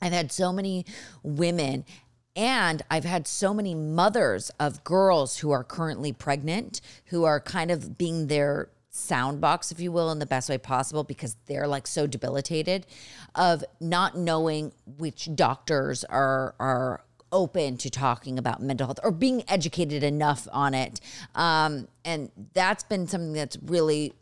[0.02, 0.86] I've had so many
[1.24, 1.84] women
[2.36, 7.70] and I've had so many mothers of girls who are currently pregnant who are kind
[7.70, 11.68] of being their sound box, if you will, in the best way possible because they're
[11.68, 12.86] like so debilitated
[13.36, 19.44] of not knowing which doctors are are open to talking about mental health or being
[19.48, 21.00] educated enough on it.
[21.36, 24.14] Um, and that's been something that's really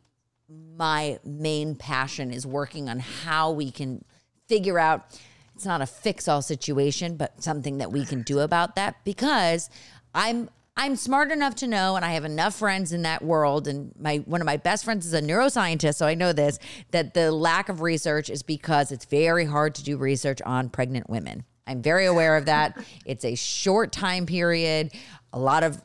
[0.50, 4.04] my main passion is working on how we can
[4.48, 5.20] figure out
[5.56, 9.70] it's not a fix all situation but something that we can do about that because
[10.16, 13.92] i'm i'm smart enough to know and i have enough friends in that world and
[14.00, 16.60] my one of my best friends is a neuroscientist so i know this
[16.92, 21.10] that the lack of research is because it's very hard to do research on pregnant
[21.10, 24.92] women i'm very aware of that it's a short time period
[25.34, 25.82] a lot of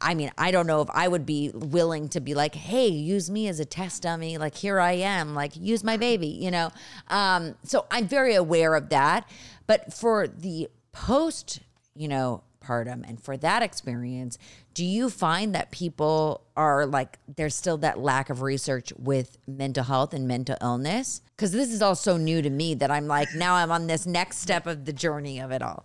[0.00, 3.30] I mean, I don't know if I would be willing to be like, hey, use
[3.30, 4.36] me as a test dummy.
[4.36, 5.34] Like, here I am.
[5.34, 6.70] Like, use my baby, you know?
[7.08, 9.28] Um, so I'm very aware of that.
[9.66, 11.60] But for the post,
[11.94, 14.38] you know, partum and for that experience,
[14.72, 19.84] do you find that people are like, there's still that lack of research with mental
[19.84, 21.20] health and mental illness?
[21.36, 24.06] Because this is all so new to me that I'm like, now I'm on this
[24.06, 25.84] next step of the journey of it all.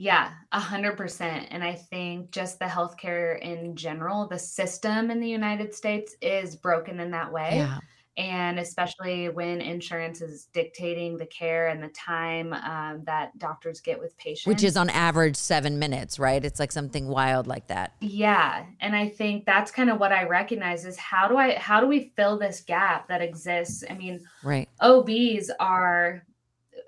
[0.00, 1.48] Yeah, a hundred percent.
[1.50, 6.54] And I think just the healthcare in general, the system in the United States is
[6.54, 7.56] broken in that way.
[7.56, 7.78] Yeah.
[8.18, 13.98] And especially when insurance is dictating the care and the time um, that doctors get
[13.98, 14.46] with patients.
[14.46, 16.44] Which is on average seven minutes, right?
[16.44, 17.94] It's like something wild like that.
[18.00, 21.80] Yeah, and I think that's kind of what I recognize is how do I how
[21.80, 23.84] do we fill this gap that exists?
[23.88, 24.68] I mean, Right.
[24.80, 26.24] OBs are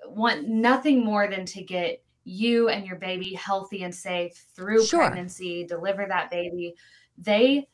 [0.07, 4.99] want nothing more than to get you and your baby healthy and safe through Sure.
[4.99, 6.75] pregnancy, deliver that baby.
[7.17, 7.67] They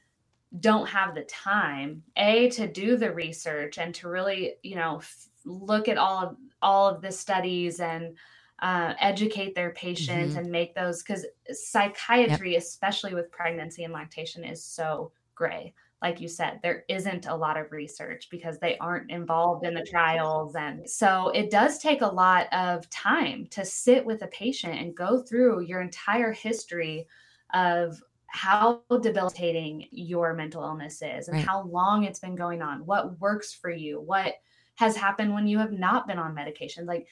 [0.60, 5.28] don't have the time a to do the research and to really you know f-
[5.46, 8.18] look at all of all of the studies and
[8.60, 10.40] uh, educate their patients Mhm.
[10.40, 16.28] and make those because psychiatry especially with pregnancy and lactation is so gray like you
[16.28, 20.90] said there isn't a lot of research because they aren't involved in the trials and
[20.90, 25.22] so it does take a lot of time to sit with a patient and go
[25.22, 27.08] through your entire history
[27.54, 28.02] of
[28.38, 31.48] how debilitating your mental illness is and Right.
[31.48, 34.36] how long it's been going on, what works for you, what
[34.76, 36.86] has happened when you have not been on medication.
[36.86, 37.08] Like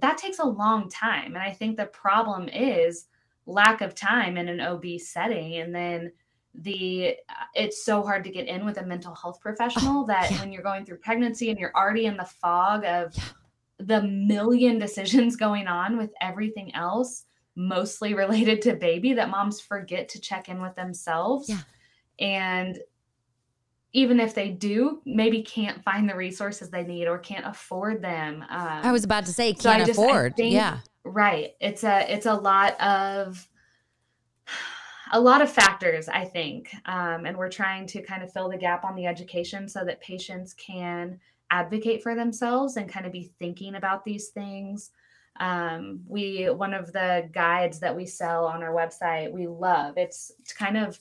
[0.00, 1.34] that takes a long time.
[1.34, 3.06] And I think the problem is
[3.44, 5.56] lack of time in an OB setting.
[5.56, 6.12] And then
[6.54, 10.40] the uh, it's so hard to get in with a mental health professional that yeah.
[10.40, 13.24] when you're going through pregnancy and you're already in the fog of Yeah.
[13.78, 20.08] the million decisions going on with everything else, mostly related to baby, that moms forget
[20.10, 21.48] to check in with themselves.
[21.48, 21.58] Yeah.
[22.18, 22.78] And
[23.92, 28.44] even if they do, maybe can't find the resources they need or can't afford them.
[28.48, 30.36] Um, I was about to say can't just- afford.
[30.36, 30.78] think- yeah.
[31.04, 31.54] right.
[31.60, 33.48] It's a it's a lot of
[35.12, 38.56] a lot of factors, I think, um, and we're trying to kind of fill the
[38.56, 41.18] gap on the education so that patients can
[41.50, 44.90] advocate for themselves and kind of be thinking about these things.
[45.40, 49.96] Um, we one of the guides that we sell on our website we love.
[49.96, 51.00] It's, it's kind of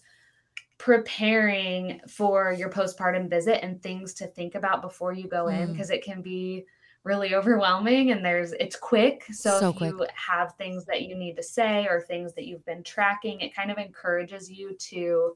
[0.80, 5.72] preparing for your postpartum visit and things to think about before you go in Mm.
[5.74, 6.66] because it can be
[7.04, 11.36] really overwhelming and there's it's quick so, So if you have things that you need
[11.38, 15.36] to say or things that you've been tracking it kind of encourages you to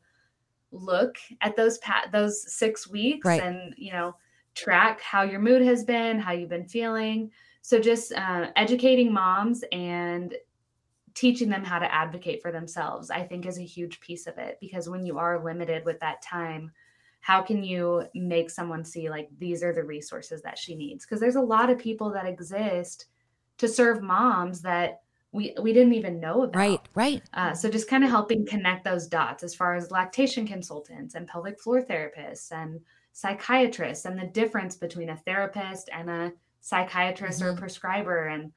[0.71, 3.41] look at those pat those six weeks Right.
[3.43, 4.15] and you know
[4.55, 7.31] track how your mood has been how you've been feeling
[7.63, 10.35] so just uh, educating moms and
[11.15, 14.57] teaching them how to advocate for themselves i think is a huge piece of it
[14.61, 16.71] because when you are limited with that time
[17.21, 21.19] how can you make someone see like these are the resources that she needs because
[21.19, 23.05] there's a lot of people that exist
[23.57, 27.23] to serve moms that we we didn't even know about Right, right.
[27.33, 31.27] uh, so just kind of helping connect those dots as far as lactation consultants and
[31.27, 32.79] pelvic floor therapists and
[33.13, 36.31] psychiatrists and the difference between a therapist and a
[36.67, 37.57] psychiatrist or a Mhm.
[37.59, 38.53] prescriber and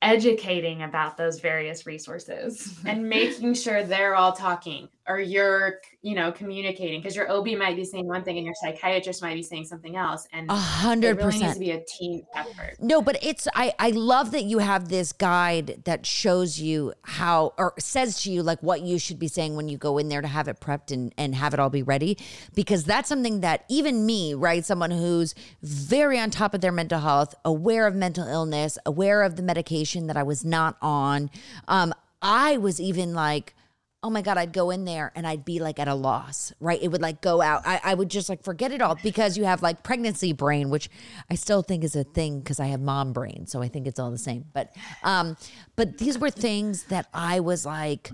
[0.00, 2.78] educating about those various resources.
[2.86, 7.74] and making sure they're all talking or you're you know communicating because your ob might
[7.74, 10.56] be saying one thing and your psychiatrist might be saying something else and A it
[10.56, 12.76] hundred really needs to be a team effort.
[12.80, 17.54] No, but it's I I love that you have this guide that shows you how
[17.58, 20.22] or says to you like what you should be saying when you go in there
[20.22, 22.16] to have it prepped and and have it all be ready
[22.54, 27.00] because that's something that even me, right, someone who's very on top of their mental
[27.00, 31.30] health, aware of mental illness, aware of the medication that I was not on,
[31.66, 33.54] um I was even like
[34.02, 36.82] oh my god i'd go in there and i'd be like at a loss right?
[36.82, 37.62] It would like go out.
[37.66, 40.88] I, I would just like forget it all because you have like pregnancy brain which
[41.30, 43.98] i still think is a thing because i have mom brain so i think it's
[43.98, 44.44] all the same.
[44.52, 45.36] But um
[45.76, 48.10] but these were things that i was like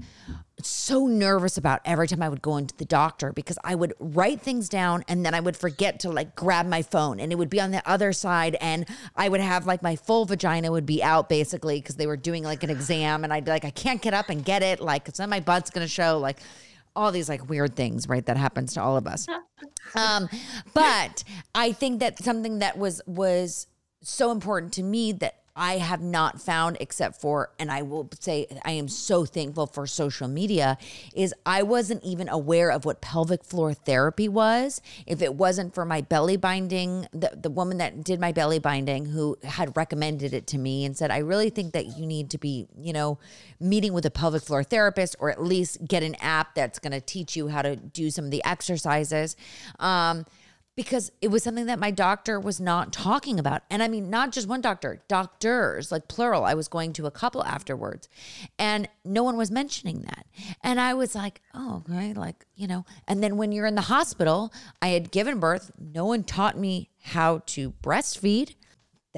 [0.62, 4.40] so nervous about every time I would go into the doctor because I would write
[4.40, 7.50] things down and then I would forget to like grab my phone and it would
[7.50, 11.02] be on the other side and I would have like my full vagina would be
[11.02, 14.02] out basically because they were doing like an exam and I'd be like I can't
[14.02, 16.38] get up and get it like cuz then my butt's going to show like
[16.96, 19.26] all these like weird things right that happens to all of us.
[19.94, 20.28] Um
[20.74, 23.68] but I think that something that was was
[24.02, 28.46] so important to me that I have not found except for, and I will say
[28.64, 30.78] I am so thankful for social media,
[31.14, 34.80] is I wasn't even aware of what pelvic floor therapy was.
[35.04, 39.06] If it wasn't for my belly binding, the, the woman that did my belly binding
[39.06, 42.38] who had recommended it to me and said, I really think that you need to
[42.38, 43.18] be, you know,
[43.58, 47.00] meeting with a pelvic floor therapist or at least get an app that's going to
[47.00, 49.36] teach you how to do some of the exercises.
[49.80, 50.24] Um,
[50.78, 53.62] because it was something that my doctor was not talking about.
[53.68, 56.44] And I mean, not just one doctor, doctors, like plural.
[56.44, 58.08] I was going to a couple afterwards,
[58.60, 60.24] and no one was mentioning that.
[60.62, 62.84] And I was like, oh, okay, like, you know.
[63.08, 66.90] And then when you're in the hospital, I had given birth, no one taught me
[67.02, 68.54] how to breastfeed.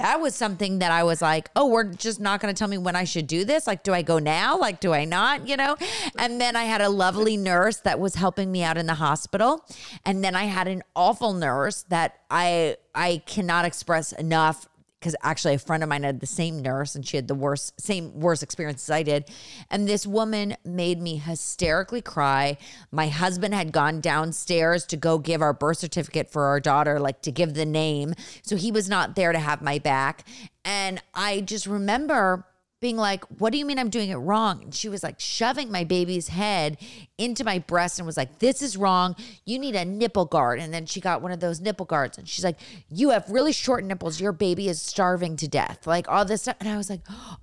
[0.00, 2.78] That was something that I was like, oh, we're just not going to tell me
[2.78, 3.66] when I should do this.
[3.66, 4.58] Like, do I go now?
[4.58, 5.46] Like, do I not?
[5.46, 5.76] You know?
[6.18, 9.62] And then I had a lovely nurse that was helping me out in the hospital.
[10.06, 14.66] And then I had an awful nurse that I I cannot express enough
[15.00, 17.80] because actually a friend of mine had the same nurse and she had the worst
[17.80, 19.24] same worst experience as I did.
[19.70, 22.58] And this woman made me hysterically cry.
[22.92, 27.22] My husband had gone downstairs to go give our birth certificate for our daughter, like
[27.22, 28.14] to give the name.
[28.42, 30.26] So he was not there to have my back.
[30.64, 32.44] And I just remember
[32.80, 34.62] being like, What do you mean I'm doing it wrong?
[34.62, 36.78] And she was like shoving my baby's head
[37.18, 39.14] into my breast and was like, This is wrong.
[39.44, 40.58] You need a nipple guard.
[40.58, 43.52] And then she got one of those nipple guards and she's like, You have really
[43.52, 44.20] short nipples.
[44.20, 45.86] Your baby is starving to death.
[45.86, 46.56] Like all this stuff.
[46.60, 47.02] And I was like,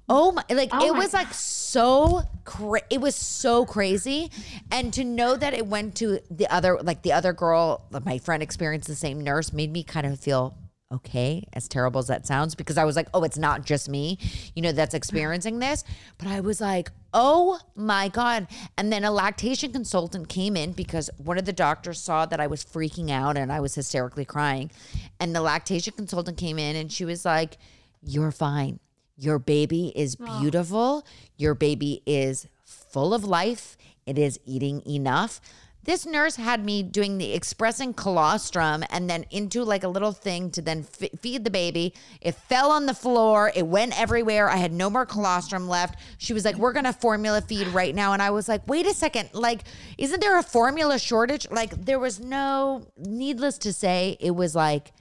[0.09, 4.31] Oh my, like Oh it my was like so cra- it was so crazy.
[4.71, 8.41] And to know that it went to the other, like the other girl, my friend
[8.41, 10.57] experienced the same nurse made me kind of feel
[10.91, 14.17] okay, as terrible as that sounds, because I was like, oh, it's not just me,
[14.55, 15.83] you know, that's experiencing this.
[16.17, 18.47] But I was like, oh my God.
[18.77, 22.47] And then a lactation consultant came in because one of the doctors saw that I
[22.47, 24.71] was freaking out and I was hysterically crying.
[25.19, 27.57] And the lactation consultant came in and she was like,
[28.01, 28.79] you're fine.
[29.17, 31.05] Your baby is beautiful.
[31.37, 33.75] Your baby is full of life.
[34.05, 35.41] It is eating enough
[35.87, 40.51] This nurse had me doing the expressing colostrum and then into like a little thing
[40.51, 41.93] to then f- feed the baby.
[42.19, 43.53] It fell on the floor.
[43.55, 44.49] It went everywhere.
[44.49, 45.97] I had no more colostrum left.
[46.17, 48.93] She was like, "We're gonna formula feed right now," and I was like, "Wait a
[48.93, 49.29] second!
[49.31, 49.63] Like,
[49.97, 52.85] isn't there a formula shortage?" Like, there was no.
[52.97, 54.91] Needless to say, it was like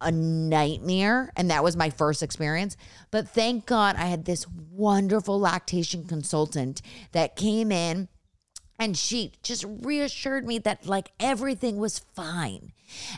[0.00, 1.32] a nightmare.
[1.34, 2.76] And that was my first experience.
[3.10, 6.80] But thank God I had this wonderful lactation consultant
[7.10, 8.06] that came in
[8.78, 12.72] and she just reassured me that like everything was fine.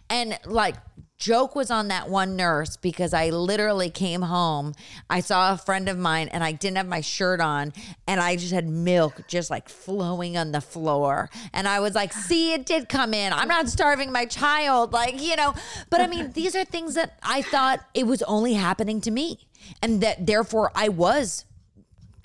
[0.09, 0.77] And like
[1.21, 4.73] joke was on that one nurse because I literally came home.
[5.11, 7.75] I saw a friend of mine and I didn't have my shirt on
[8.09, 11.29] and I just had milk just like flowing on the floor.
[11.53, 13.35] And I was like, see, it did come in.
[13.35, 14.95] I'm not starving my child.
[14.95, 15.55] Like, you know,
[15.91, 19.47] but I mean, these are things that I thought it was only happening to me.
[19.83, 21.45] And that therefore I was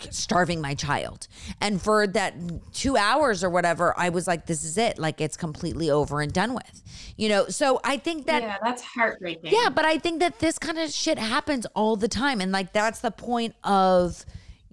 [0.10, 1.28] starving my child.
[1.62, 2.36] And for that
[2.74, 5.00] two hours or whatever, I was like, this is it.
[5.00, 6.84] Like it's completely over and done with.
[7.18, 9.54] You know, so I think that yeah, that's heartbreaking.
[9.54, 12.42] yeah, but I think that this kind of shit happens all the time.
[12.42, 14.26] And like that's the point of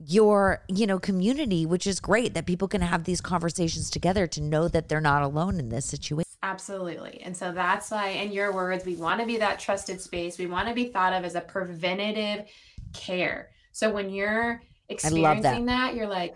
[0.07, 4.41] your, you know, community, which is great that people can have these conversations together to
[4.41, 6.29] know that they're not alone in this situation.
[6.43, 7.21] Absolutely.
[7.25, 10.39] And so that's why, in your words, we want to be that trusted space.
[10.39, 12.47] We want to be thought of as a preventative
[12.93, 13.51] care.
[13.71, 14.61] So when you're
[14.93, 15.95] experiencing that.
[15.95, 16.35] you're like,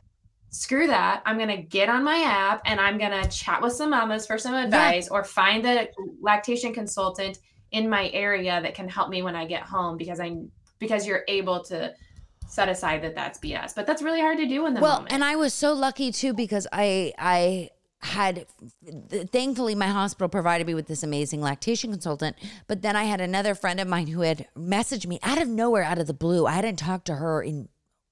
[0.50, 1.22] screw that.
[1.26, 4.26] I'm going to get on my app and I'm going to chat with some mamas
[4.26, 5.88] for some advice or find a
[6.20, 7.38] lactation consultant
[7.72, 10.36] in my area that can help me when I get home because I
[10.78, 11.94] because you're able to
[12.48, 13.74] set aside that that's BS.
[13.74, 15.12] But that's really hard to do in the well, moment.
[15.12, 18.46] and I was so lucky too because I I had
[19.32, 22.36] thankfully my hospital provided me with this amazing lactation consultant
[22.66, 25.82] but then i had another friend of mine who had messaged me out of nowhere
[25.82, 27.68] out of the blue i hadn't talked to her in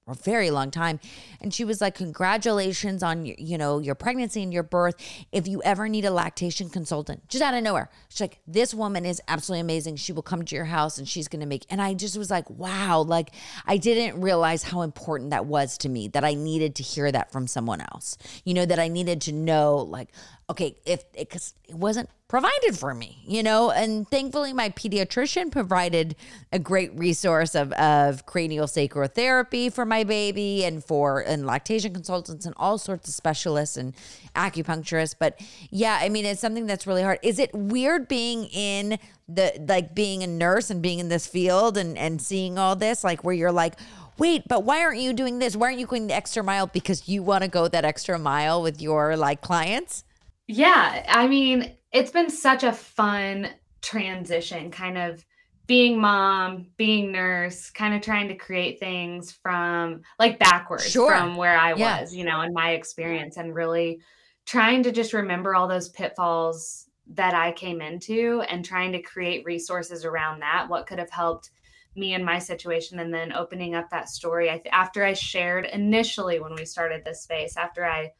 [0.07, 0.99] a very long time.
[1.41, 4.95] And she was like congratulations on you know your pregnancy and your birth.
[5.31, 7.89] If you ever need a lactation consultant just out of nowhere.
[8.09, 9.95] She's like this woman is absolutely amazing.
[9.95, 12.29] She will come to your house and she's going to make and i just was
[12.29, 13.01] like wow.
[13.01, 13.31] Like
[13.65, 17.31] i didn't realize how important that was to me that i needed to hear that
[17.31, 18.17] from someone else.
[18.43, 20.09] You know that i needed to know like
[20.49, 23.71] okay if because it, wasn't provided for me, you know?
[23.71, 26.15] And thankfully, my pediatrician provided
[26.51, 31.93] a great resource of, of cranial sacral therapy for my baby and for and lactation
[31.93, 33.95] consultants and all sorts of specialists and
[34.35, 35.15] acupuncturists.
[35.17, 35.39] But
[35.69, 37.19] yeah, I mean, it's something that's really hard.
[37.21, 41.77] Is it weird being in the like being a nurse and being in this field
[41.77, 43.75] and, and seeing all this, like where you're like,
[44.17, 45.55] wait, but why aren't you doing this?
[45.55, 48.61] Why aren't you going the extra mile because you want to go that extra mile
[48.61, 50.03] with your like clients?
[50.47, 53.49] Yeah, I mean, it's been such a fun
[53.81, 55.25] transition, kind of
[55.67, 61.07] being mom, being nurse, kind of trying to create things from like backwards Sure.
[61.07, 62.01] from where I Yeah.
[62.01, 64.01] was, you know, in my experience, and really
[64.45, 69.45] trying to just remember all those pitfalls that I came into and trying to create
[69.45, 70.69] resources around that.
[70.69, 71.49] What could have helped
[71.95, 74.49] me in my situation, and then opening up that story.
[74.51, 78.11] I, after I shared initially when we started this space, after I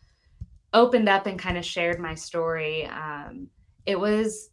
[0.75, 2.85] opened up and kind of shared my story.
[2.85, 3.47] Um,
[3.85, 4.49] it was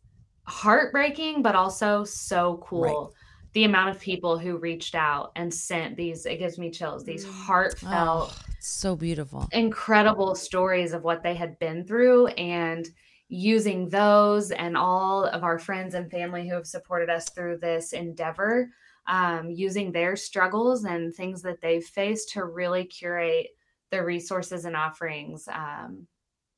[0.46, 3.12] heartbreaking, but also so cool.
[3.52, 7.24] The amount of people who reached out and sent these, it gives me chills, these
[7.24, 9.48] heartfelt, Oh, so beautiful.
[9.52, 12.88] incredible stories of what they had been through and
[13.28, 17.92] using those and all of our friends and family who have supported us through this
[17.92, 18.70] endeavor
[19.06, 23.48] um, using their struggles and things that they've faced to really curate
[23.90, 26.06] the resources and offerings um,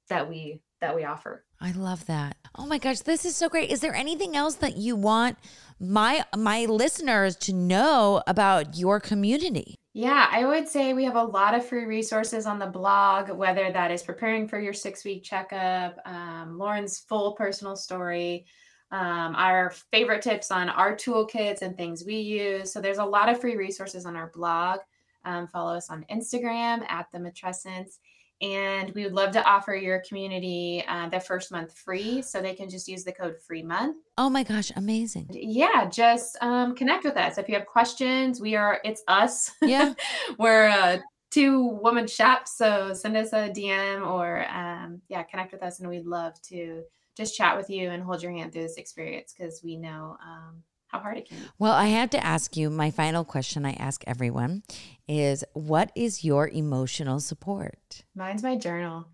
[0.09, 2.37] that we that we offer I love that.
[2.57, 3.71] Oh my gosh, this is so great.
[3.71, 5.39] Is there anything else that you want
[5.81, 9.77] my my listeners to know about your community?
[9.95, 13.73] Yeah, I would say we have a lot of free resources on the blog, whether
[13.73, 18.45] that is preparing for your six week checkup, um, Lauren's full personal story,
[18.91, 22.71] um, our favorite tips on our toolkits and things we use.
[22.71, 24.81] So there's a lot of free resources on our blog.
[25.25, 27.99] Um, follow us on Instagram at the Matrescence.
[28.45, 32.21] And we would love to offer your community uh, the first month free.
[32.21, 35.29] So they can just use the code free month Oh my gosh, amazing.
[35.33, 39.95] yeah just um, connect with us if you have questions we are it's us Yeah.
[40.39, 45.63] we're a two woman shop so send us a dm or um, yeah connect with
[45.65, 46.83] us and we'd love to
[47.17, 50.63] just chat with you and hold your hand through this experience because we know um,
[50.95, 53.73] how hard it can be Well, I have to ask you my final question I
[53.73, 54.63] ask everyone
[55.09, 58.05] is what is your emotional support?
[58.15, 59.07] mine's my journal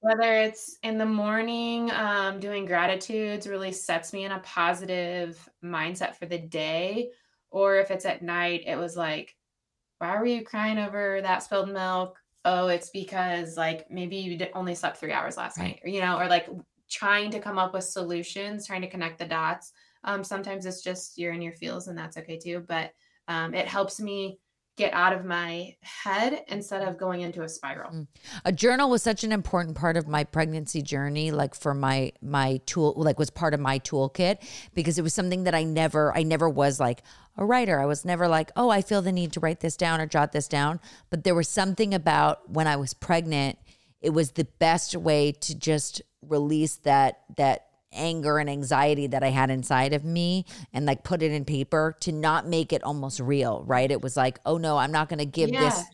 [0.00, 6.14] whether it's in the morning um, doing gratitudes really sets me in a positive mindset
[6.14, 7.10] for the day
[7.50, 9.34] or if it's at night it was like
[9.98, 14.74] why were you crying over that spilled milk oh it's because like maybe you only
[14.74, 15.68] slept three hours last Right.
[15.68, 16.48] night or you know or like
[16.90, 19.72] trying to come up with solutions, trying to connect the dots.
[20.04, 22.64] Um, sometimes it's just you're in your feels, and that's okay too.
[22.66, 22.92] But
[23.28, 24.38] um, it helps me
[24.76, 27.92] get out of my head instead of going into a spiral.
[27.92, 28.06] Mm.
[28.44, 32.60] A journal was such an important part of my pregnancy journey like for my my
[32.66, 34.38] tool like was part of my toolkit
[34.74, 37.02] because it was something that I never I never was like
[37.36, 37.80] a writer.
[37.80, 40.32] I was never like, "Oh, I feel the need to write this down or jot
[40.32, 40.80] this down."
[41.10, 43.58] But there was something about when I was pregnant,
[44.00, 49.28] it was the best way to just release that that anger and anxiety that I
[49.28, 53.20] had inside of me and like put it in paper to not make it almost
[53.20, 53.90] real, right?
[53.90, 55.60] It was like, oh no, I'm not going to give yeah.
[55.60, 55.84] this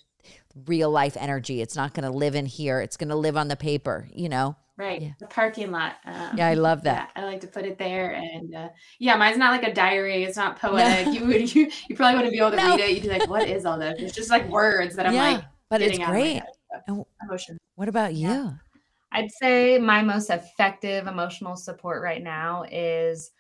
[0.67, 1.61] real life energy.
[1.61, 2.81] It's not going to live in here.
[2.81, 4.57] It's going to live on the paper, you know?
[4.77, 5.03] Right.
[5.03, 5.13] Yeah.
[5.19, 5.97] The parking lot.
[6.07, 7.11] Um, yeah, I love that.
[7.15, 8.13] Yeah, I like to put it there.
[8.13, 10.25] And uh, yeah, mine's not like a diary.
[10.25, 11.07] It's not poetic.
[11.07, 11.13] No.
[11.13, 12.71] You would, you, you probably wouldn't be able to no.
[12.71, 12.91] read it.
[12.93, 14.01] You'd be like, what is all this?
[14.01, 16.43] It's just like words that I'm yeah, like, but it's great.
[17.23, 17.59] Emotion.
[17.75, 18.55] What about you?
[19.13, 23.33] I'd say my most effective emotional support right now is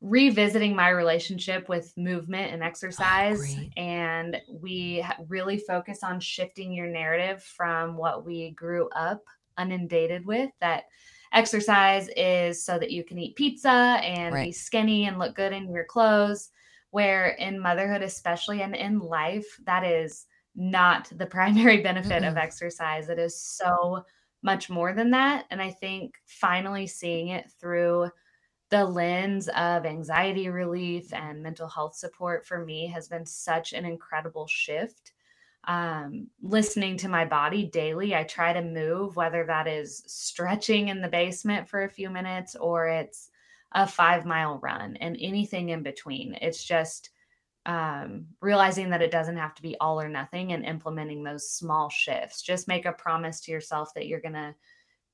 [0.00, 3.56] revisiting my relationship with movement and exercise.
[3.58, 9.22] Oh, and we really focus on shifting your narrative from what we grew up
[9.58, 10.84] inundated with that
[11.32, 14.46] exercise is so that you can eat pizza and right.
[14.46, 16.50] be skinny and look good in your clothes.
[16.90, 22.30] Where in motherhood, especially and in life, that is not the primary benefit mm-hmm.
[22.30, 23.08] of exercise.
[23.08, 24.04] It is so
[24.44, 25.46] much more than that.
[25.50, 28.10] And I think finally seeing it through
[28.68, 33.84] the lens of anxiety relief and mental health support for me has been such an
[33.84, 35.12] incredible shift.
[35.66, 41.00] Um, listening to my body daily, I try to move, whether that is stretching in
[41.00, 43.30] the basement for a few minutes or it's
[43.72, 46.34] a five mile run and anything in between.
[46.42, 47.10] It's just
[47.66, 51.88] um, realizing that it doesn't have to be all or nothing and implementing those small
[51.88, 52.42] shifts.
[52.42, 54.54] Just make a promise to yourself that you're going to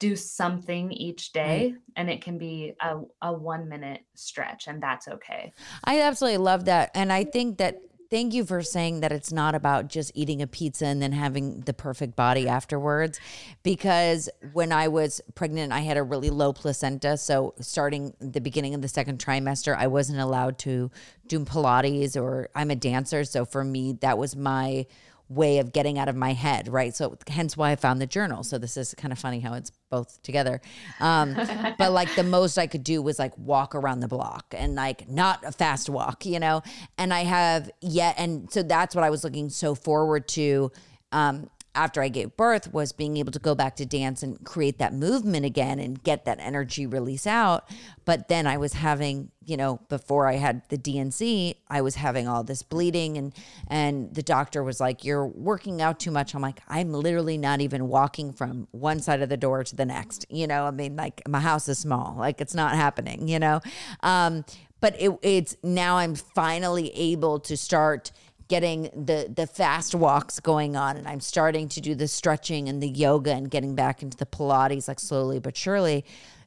[0.01, 5.07] do something each day and it can be a, a one minute stretch and that's
[5.07, 5.53] okay.
[5.85, 6.91] I absolutely love that.
[6.95, 7.77] And I think that
[8.11, 11.61] thank you for saying that it's not about just eating a pizza and then having
[11.61, 13.21] the perfect body afterwards.
[13.63, 17.17] Because when I was pregnant, I had a really low placenta.
[17.17, 20.91] So, starting the beginning of the second trimester, I wasn't allowed to
[21.29, 23.25] do Pilates or I'm a dancer.
[23.25, 24.87] So, for me, that was my
[25.31, 26.95] way of getting out of my head, right?
[26.95, 28.43] So hence why I found the journal.
[28.43, 30.61] So this is kind of funny how it's both together.
[30.99, 31.37] Um,
[31.79, 35.09] but like the most I could do was like walk around the block and like
[35.09, 36.63] not a fast walk, you know.
[36.99, 40.73] And I have yet, and so that's what I was looking so forward to.
[41.13, 44.79] Um, after I gave birth was being able to go back to dance and create
[44.79, 47.69] that movement again and get that energy release out.
[48.05, 52.27] But then I was having, you know, before I had the D&C, I was having
[52.27, 53.33] all this bleeding and
[53.69, 57.61] and the doctor was like, "You're working out too much." I'm like, "I'm literally not
[57.61, 60.97] even walking from one side of the door to the next." You know, I mean,
[60.97, 62.17] like my house is small.
[62.19, 63.61] Like it's not happening, you know.
[64.03, 64.45] Um
[64.81, 68.13] but it, it's now I'm finally able to start
[68.51, 72.83] getting the the fast walks going on and I'm starting to do the stretching and
[72.83, 76.05] the yoga and getting back into the pilates like slowly but surely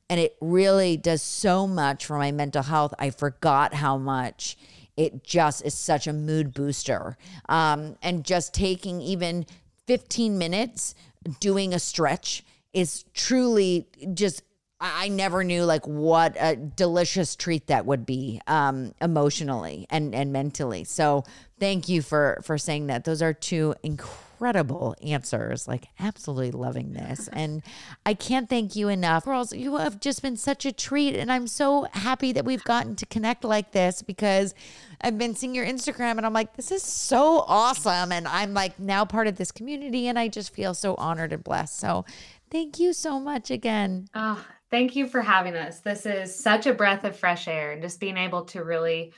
[0.10, 2.94] and it really does so much for my mental health.
[3.00, 4.58] I forgot how much
[4.96, 7.18] it just is such a mood booster.
[7.50, 9.46] Um, and just taking even
[9.88, 10.94] 15 minutes
[11.40, 12.44] doing a stretch
[12.74, 14.44] is truly just
[14.80, 20.34] I never knew like what a delicious treat that would be um, emotionally and and
[20.34, 20.84] mentally.
[20.84, 21.24] So
[21.60, 23.04] thank you for for saying that.
[23.04, 25.68] Those are two incredible answers.
[25.68, 27.62] Like absolutely loving this, and
[28.06, 29.26] I can't thank you enough.
[29.26, 32.96] Girls, you have just been such a treat, and I'm so happy that we've gotten
[32.98, 34.54] to connect like this because
[35.02, 38.80] I've been seeing your Instagram, and I'm like, this is so awesome, and I'm like
[38.80, 41.80] now part of this community, and I just feel so honored and blessed.
[41.80, 42.06] So.
[42.52, 44.10] Thank you so much again.
[44.14, 45.82] Oh, Thank you for having us.
[45.82, 49.14] This is such a breath of fresh air and just being able to really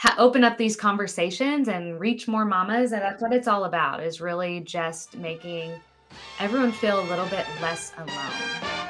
[0.00, 2.92] ha- open up these conversations and reach more mamas.
[2.92, 5.72] And that's what it's all about is really just making
[6.38, 8.89] everyone feel a little bit less alone.